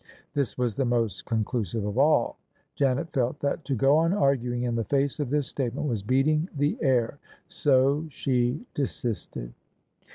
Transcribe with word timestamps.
This 0.33 0.57
was 0.57 0.73
the 0.73 0.83
most 0.83 1.27
conclusive 1.27 1.85
of 1.85 1.95
all. 1.95 2.39
Janet 2.73 3.11
felt 3.13 3.39
that 3.41 3.63
to 3.65 3.75
go 3.75 3.97
on 3.99 4.13
arguing 4.13 4.63
in 4.63 4.73
the 4.73 4.83
face 4.83 5.19
of 5.19 5.29
this 5.29 5.45
statement 5.45 5.87
was 5.87 6.01
beating 6.01 6.49
the 6.57 6.75
air; 6.81 7.19
so 7.47 8.07
she 8.09 8.65
desisted. 8.73 9.53